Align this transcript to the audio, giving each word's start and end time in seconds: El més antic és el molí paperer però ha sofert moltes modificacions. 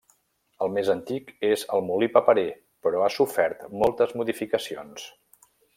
El 0.65 0.71
més 0.77 0.87
antic 0.93 1.29
és 1.51 1.65
el 1.79 1.85
molí 1.91 2.09
paperer 2.15 2.47
però 2.87 3.05
ha 3.09 3.13
sofert 3.19 3.65
moltes 3.83 4.17
modificacions. 4.23 5.07